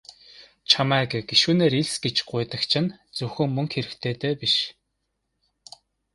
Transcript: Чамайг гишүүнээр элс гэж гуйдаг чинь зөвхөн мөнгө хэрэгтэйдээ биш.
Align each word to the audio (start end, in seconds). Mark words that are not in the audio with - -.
Чамайг 0.69 1.11
гишүүнээр 1.29 1.73
элс 1.79 1.95
гэж 2.03 2.15
гуйдаг 2.29 2.61
чинь 2.71 2.89
зөвхөн 3.17 3.49
мөнгө 3.53 3.73
хэрэгтэйдээ 3.75 4.33
биш. 4.41 4.55